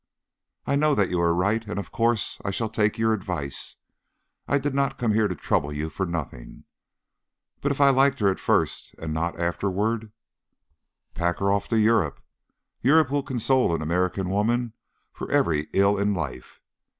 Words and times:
"I 0.65 0.75
know 0.75 0.95
that 0.95 1.11
you 1.11 1.21
are 1.21 1.31
right, 1.31 1.63
and 1.67 1.77
of 1.77 1.91
course 1.91 2.41
I 2.43 2.49
shall 2.49 2.69
take 2.69 2.97
your 2.97 3.13
advice. 3.13 3.75
I 4.47 4.57
did 4.57 4.73
not 4.73 4.97
come 4.97 5.13
here 5.13 5.27
to 5.27 5.35
trouble 5.35 5.71
you 5.71 5.91
for 5.91 6.07
nothing. 6.07 6.63
But 7.61 7.71
if 7.71 7.79
I 7.79 7.91
liked 7.91 8.19
her 8.19 8.27
at 8.29 8.39
first 8.39 8.95
and 8.97 9.13
not 9.13 9.39
afterward" 9.39 10.11
"Pack 11.13 11.37
her 11.37 11.51
off 11.51 11.67
to 11.67 11.79
Europe. 11.79 12.19
Europe 12.81 13.11
will 13.11 13.21
console 13.21 13.75
an 13.75 13.83
American 13.83 14.31
woman 14.31 14.73
for 15.11 15.29
every 15.29 15.67
ill 15.71 15.99
in 15.99 16.15
life. 16.15 16.61